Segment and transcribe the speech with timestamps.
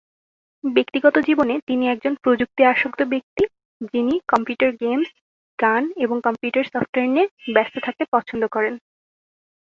[0.63, 3.43] ব্যক্তিগত জীবনে তিনি একজন প্রযুক্তি আসক্ত ব্যক্তি
[3.91, 5.09] যিনি কম্পিউটার গেমস,
[5.59, 8.73] গান এবং কম্পিউটার সফটওয়্যার নিয়ে ব্যস্ত থাকতে পছন্দ করেন।